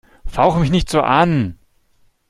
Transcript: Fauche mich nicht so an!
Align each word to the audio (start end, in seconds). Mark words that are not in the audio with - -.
Fauche 0.25 0.59
mich 0.59 0.71
nicht 0.71 0.89
so 0.89 1.01
an! 1.01 1.59